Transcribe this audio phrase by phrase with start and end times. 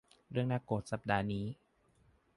[0.31, 1.45] เรื่องน่าโกรธสัปดาห์นี้